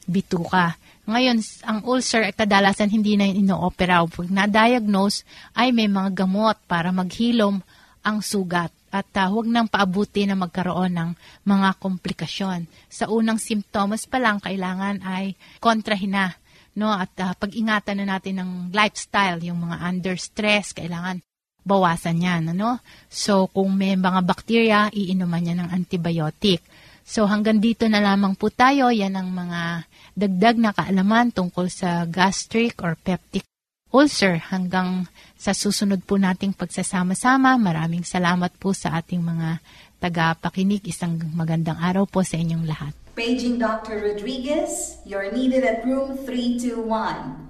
bituka. 0.07 0.79
Ngayon, 1.11 1.39
ang 1.67 1.79
ulcer 1.87 2.27
ay 2.27 2.35
kadalasan 2.35 2.91
hindi 2.91 3.19
na 3.19 3.27
inoopera. 3.27 4.07
Pag 4.07 4.31
na-diagnose, 4.31 5.27
ay 5.59 5.75
may 5.75 5.91
mga 5.91 6.27
gamot 6.27 6.59
para 6.71 6.95
maghilom 6.95 7.59
ang 8.01 8.19
sugat 8.23 8.71
at 8.91 9.07
uh, 9.23 9.31
huwag 9.31 9.47
nang 9.47 9.71
paabuti 9.71 10.27
na 10.27 10.35
magkaroon 10.35 10.91
ng 10.91 11.11
mga 11.47 11.79
komplikasyon. 11.79 12.67
Sa 12.91 13.07
unang 13.07 13.39
simptomas 13.39 14.07
pa 14.11 14.19
lang, 14.19 14.43
kailangan 14.43 15.03
ay 15.07 15.39
kontrahin 15.63 16.19
na. 16.19 16.27
No? 16.75 16.91
At 16.91 17.15
uh, 17.23 17.35
pag-ingatan 17.39 18.03
na 18.03 18.19
natin 18.19 18.43
ng 18.43 18.51
lifestyle, 18.75 19.39
yung 19.47 19.63
mga 19.63 19.77
under 19.79 20.17
stress, 20.19 20.75
kailangan 20.75 21.23
bawasan 21.65 22.23
yan. 22.23 22.43
Ano? 22.57 22.81
So, 23.09 23.49
kung 23.51 23.75
may 23.77 23.97
mga 23.97 24.21
bakterya, 24.25 24.79
iinuman 24.93 25.43
niya 25.43 25.57
ng 25.61 25.71
antibiotic. 25.71 26.63
So, 27.05 27.27
hanggang 27.27 27.59
dito 27.59 27.91
na 27.91 27.99
lamang 27.99 28.39
po 28.39 28.55
tayo. 28.55 28.93
Yan 28.95 29.19
ang 29.19 29.35
mga 29.35 29.85
dagdag 30.15 30.57
na 30.61 30.71
kaalaman 30.71 31.35
tungkol 31.35 31.67
sa 31.67 32.07
gastric 32.07 32.79
or 32.85 32.95
peptic 32.95 33.43
ulcer 33.91 34.39
hanggang 34.55 35.11
sa 35.35 35.51
susunod 35.51 36.07
po 36.07 36.15
nating 36.15 36.55
pagsasama-sama. 36.55 37.59
Maraming 37.59 38.07
salamat 38.07 38.55
po 38.55 38.71
sa 38.71 38.95
ating 38.95 39.19
mga 39.19 39.59
tagapakinig. 39.99 40.87
Isang 40.87 41.19
magandang 41.35 41.83
araw 41.83 42.07
po 42.07 42.23
sa 42.23 42.39
inyong 42.39 42.65
lahat. 42.65 42.95
Paging 43.19 43.59
Dr. 43.59 44.01
Rodriguez, 44.01 45.03
you're 45.03 45.35
needed 45.35 45.67
at 45.67 45.83
room 45.83 46.15
321. 46.23 47.50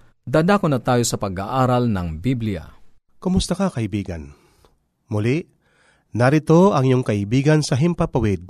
Dadako 0.21 0.69
na 0.69 0.77
tayo 0.77 1.01
sa 1.01 1.17
pag-aaral 1.17 1.89
ng 1.89 2.21
Biblia. 2.21 2.69
Kumusta 3.17 3.57
ka, 3.57 3.73
kaibigan? 3.73 4.37
Muli, 5.09 5.49
narito 6.13 6.77
ang 6.77 6.85
iyong 6.85 7.01
kaibigan 7.01 7.65
sa 7.65 7.73
Himpapawid, 7.73 8.45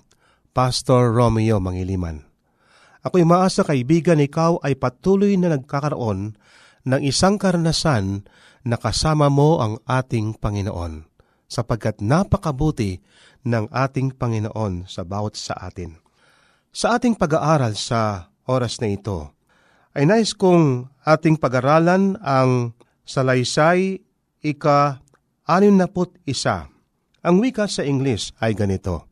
Pastor 0.52 1.16
Romeo 1.16 1.64
Mangiliman. 1.64 2.28
Ako'y 3.08 3.24
maasa 3.24 3.64
kaibigan 3.64 4.20
ikaw 4.20 4.60
ay 4.68 4.76
patuloy 4.76 5.40
na 5.40 5.56
nagkakaroon 5.56 6.36
ng 6.84 7.02
isang 7.08 7.40
karanasan 7.40 8.28
na 8.68 8.76
kasama 8.76 9.32
mo 9.32 9.64
ang 9.64 9.80
ating 9.88 10.36
Panginoon, 10.44 11.08
sapagkat 11.48 12.04
napakabuti 12.04 13.00
ng 13.48 13.72
ating 13.72 14.20
Panginoon 14.20 14.92
sa 14.92 15.08
bawat 15.08 15.40
sa 15.40 15.56
atin. 15.56 15.96
Sa 16.76 17.00
ating 17.00 17.16
pag-aaral 17.16 17.80
sa 17.80 18.28
oras 18.44 18.84
na 18.84 18.92
ito, 18.92 19.32
ay 19.92 20.08
nais 20.08 20.32
kong 20.32 20.88
ating 21.04 21.36
pag-aralan 21.36 22.16
ang 22.24 22.72
salaysay 23.04 24.00
ika 24.40 25.04
naput 25.52 26.16
isa. 26.24 26.72
Ang 27.22 27.44
wika 27.44 27.68
sa 27.68 27.84
English 27.84 28.32
ay 28.40 28.56
ganito, 28.56 29.12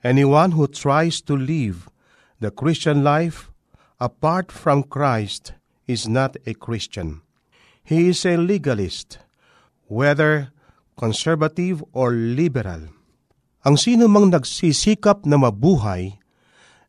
Anyone 0.00 0.56
who 0.56 0.64
tries 0.70 1.20
to 1.20 1.36
live 1.36 1.92
the 2.40 2.48
Christian 2.48 3.04
life 3.04 3.52
apart 4.00 4.48
from 4.48 4.86
Christ 4.86 5.52
is 5.84 6.08
not 6.08 6.38
a 6.48 6.54
Christian. 6.56 7.20
He 7.84 8.08
is 8.08 8.24
a 8.24 8.38
legalist, 8.38 9.20
whether 9.90 10.54
conservative 10.96 11.84
or 11.92 12.14
liberal. 12.16 12.90
Ang 13.66 13.76
sino 13.76 14.08
mang 14.08 14.32
nagsisikap 14.32 15.28
na 15.28 15.36
mabuhay 15.36 16.16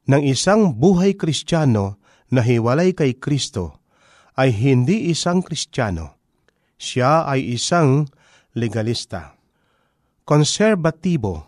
ng 0.08 0.22
isang 0.24 0.74
buhay 0.74 1.18
kristyano 1.18 1.99
na 2.30 2.46
hiwalay 2.46 2.94
kay 2.94 3.18
Kristo 3.18 3.82
ay 4.38 4.54
hindi 4.54 5.10
isang 5.12 5.44
Kristiyano. 5.44 6.16
Siya 6.80 7.28
ay 7.28 7.60
isang 7.60 8.08
legalista, 8.56 9.36
konserbatibo 10.24 11.44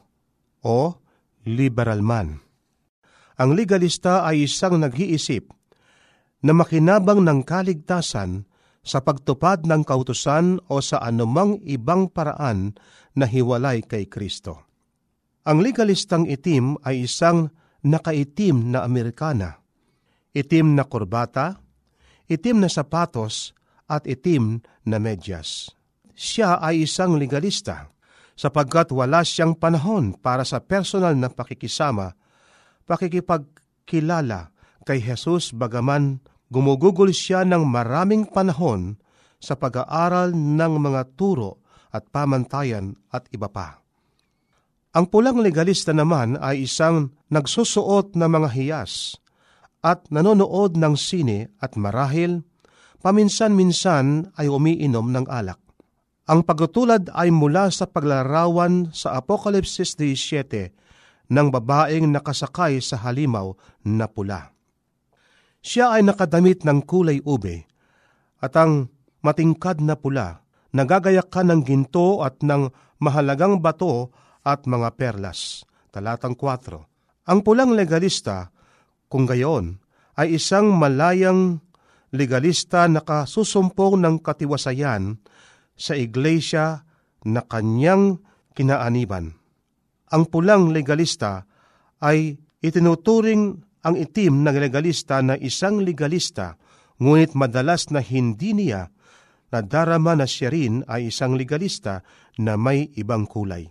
o 0.67 0.99
liberal 1.47 2.03
man. 2.03 2.43
Ang 3.39 3.55
legalista 3.55 4.27
ay 4.27 4.45
isang 4.45 4.83
nag-iisip 4.83 5.49
na 6.43 6.51
makinabang 6.51 7.23
ng 7.23 7.47
kaligtasan 7.47 8.43
sa 8.81 8.99
pagtupad 8.99 9.63
ng 9.63 9.85
kautusan 9.85 10.59
o 10.67 10.81
sa 10.81 10.99
anumang 10.99 11.61
ibang 11.63 12.09
paraan 12.09 12.73
na 13.13 13.29
hiwalay 13.29 13.85
kay 13.85 14.09
Kristo. 14.09 14.67
Ang 15.47 15.63
legalistang 15.63 16.27
itim 16.27 16.77
ay 16.85 17.05
isang 17.07 17.49
nakaitim 17.81 18.73
na 18.73 18.85
Amerikana 18.85 19.60
itim 20.31 20.75
na 20.75 20.87
kurbata, 20.87 21.59
itim 22.27 22.63
na 22.63 22.69
sapatos, 22.71 23.55
at 23.91 24.07
itim 24.07 24.63
na 24.87 25.03
medyas. 25.03 25.75
Siya 26.15 26.63
ay 26.63 26.87
isang 26.87 27.19
legalista 27.19 27.91
sapagkat 28.39 28.95
wala 28.95 29.21
siyang 29.21 29.53
panahon 29.53 30.15
para 30.15 30.47
sa 30.47 30.63
personal 30.63 31.13
na 31.13 31.27
pakikisama, 31.27 32.15
pakikipagkilala 32.87 34.55
kay 34.87 35.03
Jesus 35.03 35.51
bagaman 35.51 36.23
gumugugol 36.47 37.11
siya 37.11 37.43
ng 37.43 37.67
maraming 37.67 38.25
panahon 38.25 38.95
sa 39.37 39.59
pag-aaral 39.59 40.31
ng 40.31 40.73
mga 40.79 41.01
turo 41.19 41.61
at 41.91 42.07
pamantayan 42.09 42.95
at 43.11 43.27
iba 43.35 43.51
pa. 43.51 43.83
Ang 44.91 45.07
pulang 45.07 45.39
legalista 45.39 45.95
naman 45.95 46.35
ay 46.39 46.67
isang 46.67 47.15
nagsusuot 47.31 48.15
na 48.15 48.27
mga 48.27 48.49
hiyas 48.51 49.21
at 49.81 50.05
nanonood 50.13 50.77
ng 50.77 50.93
sine 50.93 51.49
at 51.57 51.73
marahil, 51.73 52.45
paminsan-minsan 53.01 54.33
ay 54.37 54.47
umiinom 54.49 55.09
ng 55.09 55.25
alak. 55.25 55.57
Ang 56.29 56.45
pagtutulad 56.45 57.09
ay 57.17 57.33
mula 57.33 57.73
sa 57.73 57.89
paglarawan 57.89 58.93
sa 58.93 59.17
Apokalipsis 59.17 59.97
17 59.97 61.33
ng 61.33 61.47
babaeng 61.49 62.07
nakasakay 62.13 62.77
sa 62.79 63.01
halimaw 63.01 63.57
na 63.83 64.05
pula. 64.05 64.53
Siya 65.61 65.97
ay 65.97 66.05
nakadamit 66.05 66.61
ng 66.61 66.85
kulay 66.85 67.19
ube 67.25 67.65
at 68.41 68.53
ang 68.57 68.89
matingkad 69.25 69.81
na 69.81 69.97
pula 69.97 70.41
nagagayak 70.71 71.27
ka 71.27 71.43
ng 71.43 71.61
ginto 71.67 72.23
at 72.23 72.39
ng 72.41 72.71
mahalagang 73.03 73.59
bato 73.59 74.09
at 74.41 74.65
mga 74.65 74.95
perlas. 74.95 75.67
Talatang 75.91 76.39
4. 76.39 77.27
Ang 77.29 77.39
pulang 77.43 77.75
legalista 77.75 78.49
kung 79.11 79.27
gayon, 79.27 79.83
ay 80.15 80.39
isang 80.39 80.71
malayang 80.71 81.59
legalista 82.15 82.87
na 82.87 83.03
kasusumpong 83.03 83.99
ng 83.99 84.23
katiwasayan 84.23 85.19
sa 85.75 85.99
iglesia 85.99 86.87
na 87.27 87.43
kanyang 87.43 88.23
kinaaniban. 88.55 89.35
Ang 90.11 90.23
pulang 90.31 90.71
legalista 90.71 91.43
ay 91.99 92.39
itinuturing 92.63 93.59
ang 93.83 93.95
itim 93.97 94.47
na 94.47 94.55
legalista 94.55 95.19
na 95.19 95.35
isang 95.35 95.83
legalista, 95.83 96.55
ngunit 97.01 97.33
madalas 97.33 97.89
na 97.89 97.99
hindi 97.99 98.53
niya 98.53 98.93
nadarama 99.51 100.15
na 100.15 100.27
siya 100.29 100.53
rin 100.53 100.85
ay 100.87 101.11
isang 101.11 101.35
legalista 101.35 102.05
na 102.39 102.55
may 102.55 102.87
ibang 102.95 103.27
kulay. 103.27 103.67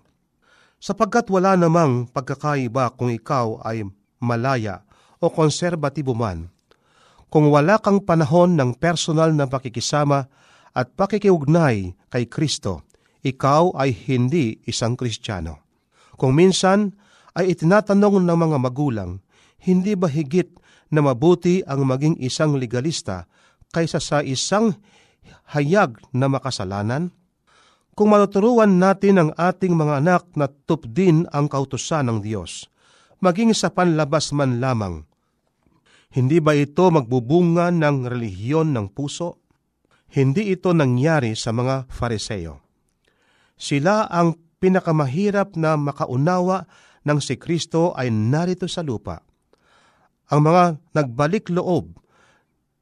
Sapagkat 0.80 1.28
wala 1.32 1.56
namang 1.56 2.08
pagkakaiba 2.08 2.96
kung 2.96 3.12
ikaw 3.12 3.60
ay 3.64 3.84
malaya 4.20 4.84
o 5.20 5.28
konserbatibo 5.28 6.16
man, 6.16 6.48
kung 7.30 7.46
wala 7.52 7.78
kang 7.78 8.02
panahon 8.02 8.58
ng 8.58 8.74
personal 8.74 9.30
na 9.30 9.46
pakikisama 9.46 10.26
at 10.74 10.90
pakikiugnay 10.98 11.94
kay 12.10 12.24
Kristo, 12.26 12.82
ikaw 13.22 13.76
ay 13.78 13.94
hindi 13.94 14.58
isang 14.66 14.98
Kristiyano. 14.98 15.62
Kung 16.18 16.34
minsan 16.34 16.96
ay 17.36 17.54
itinatanong 17.54 18.24
ng 18.24 18.36
mga 18.36 18.56
magulang, 18.58 19.22
hindi 19.62 19.94
ba 19.94 20.10
higit 20.10 20.56
na 20.90 21.04
mabuti 21.04 21.62
ang 21.68 21.86
maging 21.86 22.18
isang 22.18 22.58
legalista 22.58 23.30
kaysa 23.70 24.02
sa 24.02 24.18
isang 24.24 24.74
hayag 25.54 26.00
na 26.10 26.26
makasalanan? 26.26 27.14
Kung 27.94 28.16
matuturuan 28.16 28.80
natin 28.80 29.20
ang 29.20 29.30
ating 29.36 29.76
mga 29.76 30.00
anak 30.00 30.24
na 30.34 30.48
tupdin 30.48 31.28
ang 31.30 31.46
kautusan 31.46 32.08
ng 32.08 32.18
Diyos, 32.24 32.66
maging 33.20 33.52
sa 33.52 33.68
panlabas 33.68 34.32
man 34.32 34.58
lamang, 34.58 35.04
hindi 36.10 36.42
ba 36.42 36.58
ito 36.58 36.90
magbubunga 36.90 37.70
ng 37.70 38.10
relihiyon 38.10 38.74
ng 38.74 38.90
puso? 38.90 39.38
Hindi 40.10 40.50
ito 40.50 40.74
nangyari 40.74 41.38
sa 41.38 41.54
mga 41.54 41.86
Fariseo. 41.86 42.66
Sila 43.54 44.10
ang 44.10 44.34
pinakamahirap 44.58 45.54
na 45.54 45.78
makaunawa 45.78 46.66
ng 47.06 47.18
si 47.22 47.38
Kristo 47.38 47.94
ay 47.94 48.10
narito 48.10 48.66
sa 48.66 48.82
lupa. 48.82 49.22
Ang 50.34 50.50
mga 50.50 50.64
nagbalik 50.98 51.46
loob 51.54 51.94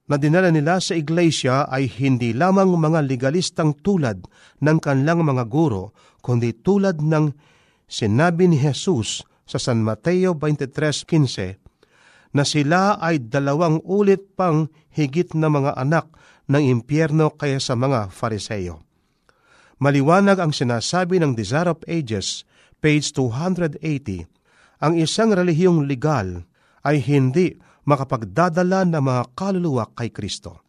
na 0.08 0.16
dinala 0.16 0.48
nila 0.48 0.80
sa 0.80 0.96
iglesia 0.96 1.68
ay 1.68 1.84
hindi 2.00 2.32
lamang 2.32 2.72
mga 2.80 3.04
legalistang 3.04 3.76
tulad 3.76 4.24
ng 4.64 4.78
kanilang 4.80 5.20
mga 5.20 5.44
guro, 5.52 5.92
kundi 6.24 6.56
tulad 6.56 7.04
ng 7.04 7.28
sinabi 7.84 8.48
ni 8.48 8.56
Jesus 8.56 9.20
sa 9.44 9.60
San 9.60 9.84
Mateo 9.84 10.32
23.15 10.32 11.67
na 12.32 12.44
sila 12.44 13.00
ay 13.00 13.28
dalawang 13.28 13.80
ulit 13.84 14.36
pang 14.36 14.68
higit 14.92 15.32
na 15.32 15.48
mga 15.48 15.76
anak 15.76 16.12
ng 16.48 16.62
impyerno 16.64 17.32
kaya 17.36 17.60
sa 17.60 17.76
mga 17.76 18.12
fariseyo. 18.12 18.84
Maliwanag 19.78 20.42
ang 20.42 20.50
sinasabi 20.50 21.22
ng 21.22 21.38
Desire 21.38 21.70
of 21.70 21.80
Ages, 21.86 22.42
page 22.82 23.14
280, 23.14 23.78
ang 24.82 24.94
isang 24.98 25.30
relihiyong 25.30 25.86
legal 25.86 26.46
ay 26.82 27.02
hindi 27.02 27.54
makapagdadala 27.86 28.86
ng 28.86 29.02
mga 29.02 29.22
kaluluwa 29.34 29.90
kay 29.94 30.10
Kristo. 30.10 30.66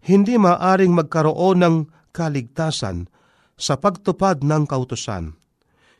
Hindi 0.00 0.40
maaring 0.40 0.92
magkaroon 0.96 1.58
ng 1.60 1.76
kaligtasan 2.12 3.08
sa 3.60 3.76
pagtupad 3.76 4.40
ng 4.40 4.64
kautusan. 4.64 5.36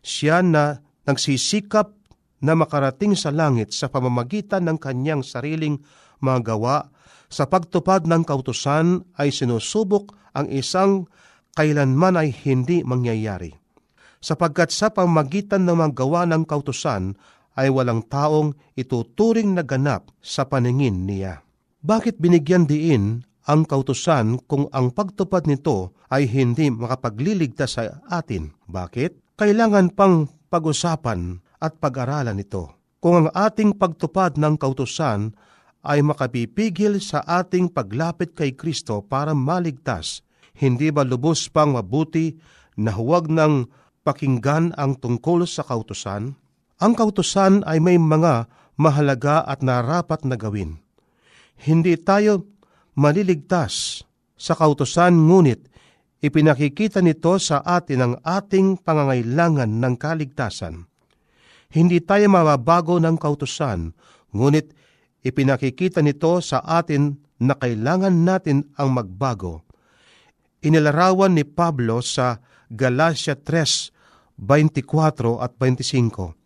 Siya 0.01 0.41
na 0.41 0.81
nagsisikap 1.05 2.00
na 2.41 2.57
makarating 2.57 3.13
sa 3.15 3.29
langit 3.29 3.77
sa 3.77 3.93
pamamagitan 3.93 4.65
ng 4.69 4.81
kanyang 4.81 5.21
sariling 5.21 5.81
mga 6.21 6.57
gawa 6.57 6.89
sa 7.31 7.47
pagtupad 7.47 8.11
ng 8.11 8.27
kautusan 8.27 9.07
ay 9.15 9.31
sinusubok 9.31 10.13
ang 10.35 10.51
isang 10.51 11.07
kailanman 11.55 12.19
ay 12.19 12.35
hindi 12.35 12.83
mangyayari. 12.83 13.55
Sapagkat 14.21 14.75
sa 14.75 14.93
pamamagitan 14.93 15.65
ng 15.65 15.77
mga 15.79 15.93
gawa 15.97 16.27
ng 16.29 16.45
kautusan 16.45 17.17
ay 17.57 17.73
walang 17.73 18.05
taong 18.05 18.53
ituturing 18.77 19.57
na 19.57 19.65
ganap 19.65 20.11
sa 20.21 20.45
paningin 20.45 21.09
niya. 21.09 21.41
Bakit 21.81 22.21
binigyan 22.21 22.69
diin 22.69 23.25
ang 23.49 23.65
kautusan 23.65 24.43
kung 24.45 24.69
ang 24.75 24.93
pagtupad 24.93 25.49
nito 25.49 25.97
ay 26.13 26.29
hindi 26.29 26.69
makapagliligtas 26.69 27.81
sa 27.81 28.05
atin? 28.13 28.53
Bakit? 28.69 29.41
Kailangan 29.41 29.97
pang 29.97 30.29
pag-usapan 30.53 31.41
at 31.61 31.79
pag-aralan 31.79 32.41
ito. 32.41 32.73
Kung 33.01 33.25
ang 33.25 33.29
ating 33.33 33.77
pagtupad 33.77 34.37
ng 34.37 34.61
kautusan 34.61 35.33
ay 35.85 36.05
makapipigil 36.05 37.01
sa 37.01 37.25
ating 37.25 37.73
paglapit 37.73 38.37
kay 38.37 38.53
Kristo 38.53 39.01
para 39.01 39.33
maligtas, 39.33 40.21
hindi 40.57 40.93
ba 40.93 41.07
lubos 41.07 41.49
pang 41.49 41.77
mabuti 41.77 42.37
na 42.77 42.93
huwag 42.93 43.33
ng 43.33 43.65
pakinggan 44.05 44.77
ang 44.77 45.01
tungkol 45.01 45.49
sa 45.49 45.65
kautusan? 45.65 46.37
Ang 46.81 46.93
kautusan 46.97 47.65
ay 47.65 47.81
may 47.81 47.97
mga 47.97 48.49
mahalaga 48.77 49.45
at 49.45 49.65
narapat 49.65 50.25
na 50.25 50.37
gawin. 50.37 50.81
Hindi 51.61 51.97
tayo 52.01 52.49
maliligtas 52.97 54.05
sa 54.37 54.57
kautusan 54.57 55.13
ngunit 55.29 55.69
ipinakikita 56.21 57.01
nito 57.01 57.41
sa 57.41 57.65
atin 57.65 58.01
ang 58.01 58.15
ating 58.21 58.81
pangangailangan 58.81 59.69
ng 59.69 59.95
kaligtasan. 59.97 60.90
Hindi 61.71 62.03
tayo 62.03 62.27
mababago 62.27 62.99
ng 62.99 63.15
kautusan, 63.15 63.95
ngunit 64.35 64.75
ipinakikita 65.23 66.03
nito 66.03 66.43
sa 66.43 66.59
atin 66.67 67.15
na 67.39 67.55
kailangan 67.55 68.27
natin 68.27 68.67
ang 68.75 68.91
magbago. 68.91 69.63
Inilarawan 70.67 71.33
ni 71.33 71.47
Pablo 71.47 72.03
sa 72.03 72.43
Galatia 72.69 73.39
3, 73.39 74.37
24 74.37 75.41
at 75.41 75.55
25 75.57 76.41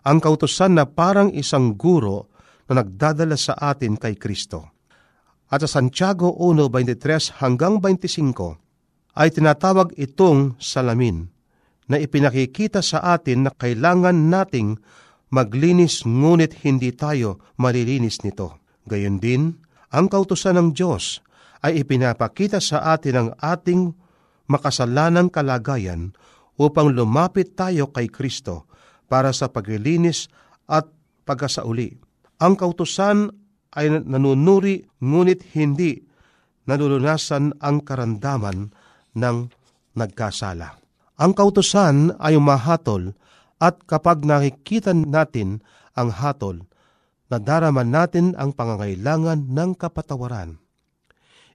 ang 0.00 0.18
kautosan 0.20 0.80
na 0.80 0.88
parang 0.88 1.28
isang 1.32 1.76
guro 1.76 2.32
na 2.70 2.80
nagdadala 2.80 3.36
sa 3.36 3.52
atin 3.58 4.00
kay 4.00 4.16
Kristo. 4.16 4.72
At 5.50 5.66
sa 5.66 5.82
Santiago 5.82 6.30
1.23 6.38 7.42
hanggang 7.42 7.82
25 7.82 9.18
ay 9.18 9.28
tinatawag 9.34 9.92
itong 9.98 10.54
salamin 10.62 11.26
na 11.90 11.98
ipinakikita 11.98 12.80
sa 12.80 13.02
atin 13.18 13.44
na 13.44 13.50
kailangan 13.50 14.30
nating 14.30 14.78
maglinis 15.34 16.06
ngunit 16.06 16.62
hindi 16.62 16.94
tayo 16.94 17.42
malilinis 17.58 18.22
nito. 18.22 18.62
Gayon 18.86 19.18
din, 19.18 19.58
ang 19.90 20.06
kautosan 20.06 20.54
ng 20.54 20.70
Diyos 20.70 21.18
ay 21.66 21.82
ipinapakita 21.82 22.62
sa 22.62 22.94
atin 22.94 23.14
ang 23.18 23.28
ating 23.42 23.90
makasalanang 24.46 25.28
kalagayan 25.34 26.14
upang 26.56 26.94
lumapit 26.94 27.58
tayo 27.58 27.90
kay 27.90 28.06
Kristo 28.06 28.70
para 29.10 29.34
sa 29.34 29.50
paglilinis 29.50 30.30
at 30.70 30.86
pagkasauli. 31.26 31.98
Ang 32.40 32.54
kautusan 32.54 33.34
ay 33.74 33.90
nanunuri 34.02 34.86
ngunit 35.02 35.54
hindi 35.54 36.00
nalulunasan 36.66 37.58
ang 37.62 37.82
karandaman 37.82 38.70
ng 39.18 39.36
nagkasala. 39.98 40.79
Ang 41.20 41.36
kautusan 41.36 42.16
ay 42.16 42.40
umahatol 42.40 43.12
at 43.60 43.84
kapag 43.84 44.24
nakikita 44.24 44.96
natin 44.96 45.60
ang 45.92 46.08
hatol, 46.08 46.64
nadaraman 47.28 47.92
natin 47.92 48.32
ang 48.40 48.56
pangangailangan 48.56 49.52
ng 49.52 49.70
kapatawaran. 49.76 50.56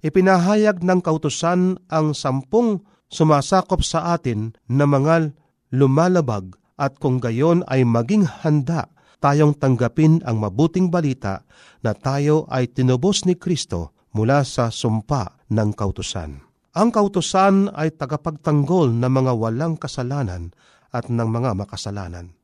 Ipinahayag 0.05 0.85
ng 0.85 1.01
kautusan 1.01 1.81
ang 1.89 2.13
sampung 2.13 2.85
sumasakop 3.09 3.81
sa 3.81 4.13
atin 4.13 4.53
na 4.69 4.85
mga 4.85 5.33
lumalabag 5.73 6.53
at 6.77 7.01
kung 7.01 7.17
gayon 7.17 7.65
ay 7.65 7.81
maging 7.81 8.29
handa 8.29 8.93
tayong 9.17 9.57
tanggapin 9.57 10.21
ang 10.29 10.45
mabuting 10.45 10.93
balita 10.93 11.41
na 11.81 11.97
tayo 11.97 12.45
ay 12.53 12.69
tinubos 12.69 13.25
ni 13.25 13.33
Kristo 13.33 13.97
mula 14.13 14.45
sa 14.45 14.69
sumpa 14.69 15.41
ng 15.49 15.73
kautusan. 15.73 16.54
Ang 16.75 16.91
kautusan 16.91 17.71
ay 17.71 17.95
tagapagtanggol 17.95 18.91
ng 18.99 19.07
mga 19.07 19.31
walang 19.39 19.79
kasalanan 19.79 20.51
at 20.91 21.07
ng 21.07 21.23
mga 21.23 21.55
makasalanan. 21.55 22.35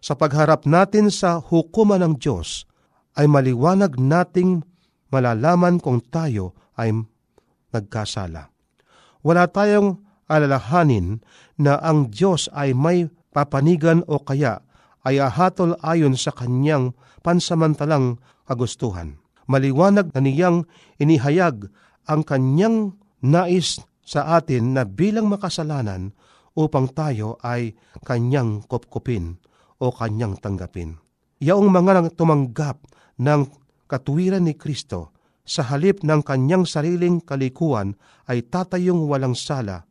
Sa 0.00 0.16
pagharap 0.16 0.64
natin 0.64 1.12
sa 1.12 1.36
hukuman 1.36 2.00
ng 2.00 2.16
Diyos, 2.16 2.64
ay 3.20 3.28
maliwanag 3.28 4.00
nating 4.00 4.64
malalaman 5.12 5.76
kung 5.76 6.00
tayo 6.00 6.56
ay 6.80 6.92
nagkasala. 7.72 8.48
Wala 9.20 9.44
tayong 9.44 10.00
alalahanin 10.24 11.20
na 11.60 11.76
ang 11.76 12.08
Diyos 12.08 12.48
ay 12.56 12.72
may 12.72 13.12
papanigan 13.36 14.00
o 14.08 14.24
kaya 14.24 14.64
ay 15.04 15.20
ahatol 15.20 15.76
ayon 15.84 16.16
sa 16.16 16.32
kanyang 16.32 16.96
pansamantalang 17.20 18.16
kagustuhan. 18.48 19.20
Maliwanag 19.46 20.16
na 20.16 20.20
niyang 20.24 20.64
inihayag 20.96 21.68
ang 22.08 22.24
kanyang 22.24 22.96
nais 23.26 23.82
sa 24.06 24.38
atin 24.38 24.78
na 24.78 24.86
bilang 24.86 25.26
makasalanan 25.26 26.14
upang 26.54 26.88
tayo 26.94 27.36
ay 27.42 27.74
kanyang 28.06 28.62
kopkopin 28.64 29.36
o 29.82 29.92
kanyang 29.92 30.38
tanggapin. 30.38 30.96
Yaong 31.42 31.68
mga 31.68 32.16
tumanggap 32.16 32.80
ng 33.20 33.42
katuwiran 33.90 34.46
ni 34.46 34.56
Kristo 34.56 35.12
sa 35.46 35.66
halip 35.68 36.00
ng 36.02 36.24
kanyang 36.24 36.64
sariling 36.64 37.20
kalikuan 37.20 37.94
ay 38.26 38.46
tatayong 38.46 39.04
walang 39.04 39.36
sala 39.36 39.84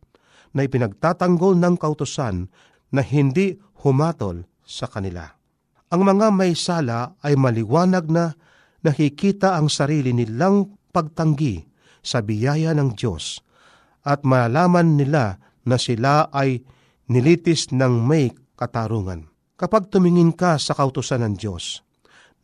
na 0.52 0.60
ipinagtatanggol 0.66 1.54
ng 1.56 1.74
kautosan 1.78 2.50
na 2.90 3.00
hindi 3.04 3.56
humatol 3.84 4.44
sa 4.64 4.90
kanila. 4.90 5.24
Ang 5.92 6.02
mga 6.02 6.34
may 6.34 6.58
sala 6.58 7.14
ay 7.22 7.38
maliwanag 7.38 8.10
na 8.10 8.34
nakikita 8.82 9.54
ang 9.54 9.70
sarili 9.70 10.10
nilang 10.10 10.76
pagtanggi 10.90 11.75
sa 12.06 12.22
biyaya 12.22 12.70
ng 12.78 12.94
Diyos 12.94 13.42
at 14.06 14.22
malalaman 14.22 14.94
nila 14.94 15.42
na 15.66 15.74
sila 15.74 16.30
ay 16.30 16.62
nilitis 17.10 17.74
ng 17.74 18.06
may 18.06 18.30
katarungan. 18.54 19.26
Kapag 19.58 19.90
tumingin 19.90 20.30
ka 20.30 20.62
sa 20.62 20.78
kautusan 20.78 21.26
ng 21.26 21.34
Diyos, 21.34 21.82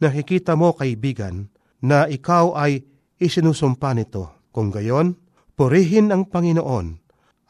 nakikita 0.02 0.58
mo 0.58 0.74
kaibigan 0.74 1.46
na 1.86 2.10
ikaw 2.10 2.58
ay 2.58 2.82
isinusumpa 3.22 3.94
nito. 3.94 4.50
Kung 4.50 4.74
gayon, 4.74 5.14
purihin 5.54 6.10
ang 6.10 6.26
Panginoon. 6.26 6.86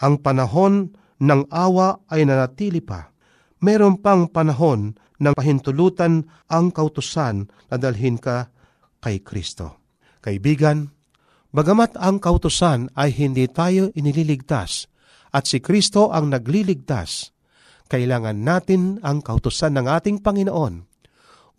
Ang 0.03 0.15
panahon 0.21 0.93
ng 1.23 1.43
awa 1.49 2.05
ay 2.13 2.29
nanatili 2.29 2.85
pa. 2.85 3.15
Meron 3.63 4.03
pang 4.03 4.27
panahon 4.29 4.99
ng 5.23 5.33
pahintulutan 5.39 6.27
ang 6.51 6.75
kautusan 6.75 7.47
na 7.71 7.77
dalhin 7.79 8.19
ka 8.19 8.51
kay 8.99 9.23
Kristo. 9.23 9.79
Kaibigan, 10.19 10.91
bagamat 11.53 12.01
ang 12.01 12.19
kautusan 12.19 12.91
ay 12.97 13.13
hindi 13.13 13.47
tayo 13.47 13.93
inililigtas 13.93 14.89
at 15.33 15.49
si 15.49 15.61
Kristo 15.61 16.13
ang 16.13 16.29
nagliligtas, 16.29 17.33
kailangan 17.89 18.41
natin 18.41 19.01
ang 19.05 19.21
kautusan 19.21 19.77
ng 19.77 19.87
ating 19.89 20.21
Panginoon 20.21 20.85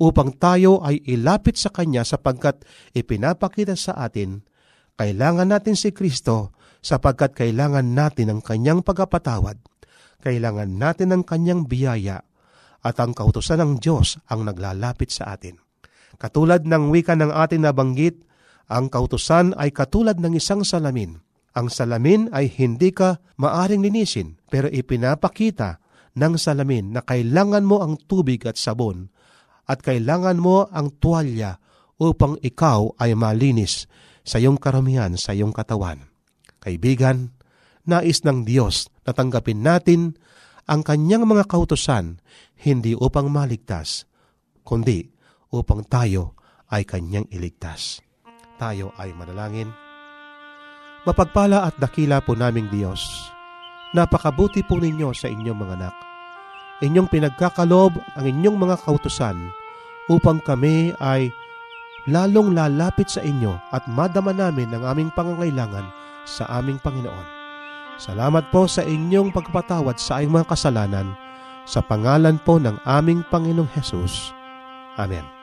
upang 0.02 0.34
tayo 0.38 0.82
ay 0.82 1.02
ilapit 1.06 1.58
sa 1.58 1.70
Kanya 1.70 2.02
sapagkat 2.02 2.66
ipinapakita 2.98 3.78
sa 3.78 3.94
atin, 4.02 4.42
kailangan 4.98 5.50
natin 5.50 5.78
si 5.78 5.94
Kristo 5.94 6.54
sapagkat 6.84 7.38
kailangan 7.38 7.96
natin 7.96 8.34
ang 8.34 8.42
kanyang 8.44 8.84
pagkapatawad, 8.84 9.58
kailangan 10.20 10.70
natin 10.76 11.16
ang 11.16 11.24
kanyang 11.24 11.64
biyaya, 11.70 12.26
at 12.84 13.00
ang 13.00 13.16
kautosan 13.16 13.64
ng 13.64 13.74
Diyos 13.80 14.20
ang 14.28 14.44
naglalapit 14.44 15.08
sa 15.08 15.32
atin. 15.32 15.56
Katulad 16.20 16.68
ng 16.68 16.92
wika 16.92 17.16
ng 17.16 17.32
ating 17.32 17.64
nabanggit, 17.64 18.28
ang 18.72 18.88
kautosan 18.88 19.56
ay 19.60 19.76
katulad 19.76 20.20
ng 20.20 20.40
isang 20.40 20.64
salamin. 20.64 21.20
Ang 21.54 21.70
salamin 21.70 22.34
ay 22.34 22.50
hindi 22.50 22.90
ka 22.90 23.22
maaring 23.38 23.86
linisin, 23.86 24.42
pero 24.50 24.72
ipinapakita 24.72 25.84
ng 26.18 26.34
salamin 26.38 26.98
na 26.98 27.02
kailangan 27.06 27.66
mo 27.66 27.82
ang 27.86 27.98
tubig 27.98 28.46
at 28.50 28.58
sabon 28.58 29.10
at 29.70 29.80
kailangan 29.80 30.38
mo 30.38 30.68
ang 30.70 30.92
tuwalya 30.98 31.58
upang 32.02 32.36
ikaw 32.42 32.92
ay 33.00 33.14
malinis 33.14 33.86
sa 34.24 34.40
iyong 34.40 34.58
karamihan 34.58 35.14
sa 35.16 35.36
iyong 35.36 35.54
katawan. 35.54 36.10
Kaibigan, 36.64 37.36
nais 37.84 38.24
ng 38.24 38.48
Diyos 38.48 38.88
na 39.04 39.12
tanggapin 39.12 39.62
natin 39.62 40.16
ang 40.64 40.82
kanyang 40.82 41.28
mga 41.28 41.48
kautosan 41.48 42.24
hindi 42.64 42.96
upang 42.96 43.28
maligtas, 43.28 44.08
kundi 44.64 45.12
upang 45.52 45.84
tayo 45.84 46.40
ay 46.72 46.88
kanyang 46.88 47.28
iligtas. 47.30 48.00
Tayo 48.64 48.96
ay 48.96 49.12
manalangin. 49.12 49.68
Mapagpala 51.04 51.68
at 51.68 51.76
dakila 51.76 52.24
po 52.24 52.32
naming 52.32 52.72
Diyos. 52.72 53.28
Napakabuti 53.92 54.64
po 54.64 54.80
ninyo 54.80 55.12
sa 55.12 55.28
inyong 55.28 55.60
mga 55.60 55.76
anak. 55.84 55.96
Inyong 56.80 57.12
pinagkakalob 57.12 58.00
ang 58.16 58.24
inyong 58.24 58.56
mga 58.56 58.80
kautusan 58.88 59.36
upang 60.08 60.40
kami 60.40 60.96
ay 61.04 61.28
lalong 62.08 62.56
lalapit 62.56 63.12
sa 63.12 63.20
inyo 63.20 63.52
at 63.76 63.84
madama 63.92 64.32
namin 64.32 64.72
ang 64.72 64.88
aming 64.96 65.12
pangangailangan 65.12 65.84
sa 66.24 66.48
aming 66.56 66.80
Panginoon. 66.80 67.28
Salamat 68.00 68.48
po 68.48 68.64
sa 68.72 68.88
inyong 68.88 69.36
pagpatawad 69.36 70.00
sa 70.00 70.24
aming 70.24 70.40
mga 70.40 70.56
kasalanan 70.56 71.12
sa 71.68 71.84
pangalan 71.84 72.40
po 72.40 72.64
ng 72.64 72.80
aming 72.88 73.28
Panginoong 73.28 73.70
Hesus. 73.76 74.32
Amen. 74.96 75.43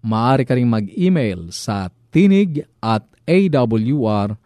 Maaari 0.00 0.48
ka 0.48 0.56
rin 0.56 0.68
mag-email 0.68 1.52
sa 1.52 1.92
tinig 2.10 2.64
at 2.80 3.04
awr.org. 3.28 4.38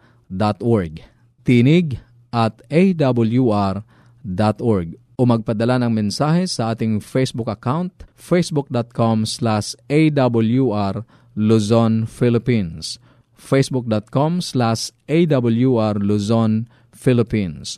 Tinig 1.45 1.99
at 2.35 2.59
awr.org 2.67 4.87
o 5.15 5.23
magpadala 5.23 5.79
ng 5.79 5.95
mensahe 5.95 6.43
sa 6.43 6.75
ating 6.75 6.99
Facebook 6.99 7.47
account, 7.47 8.03
facebook.com 8.19 9.23
slash 9.23 9.71
awr 9.87 11.07
Luzon, 11.35 12.07
Philippines. 12.07 12.99
facebook.com 13.35 14.39
slash 14.41 14.91
awr 15.07 15.95
Luzon, 15.99 16.67
Philippines. 16.95 17.77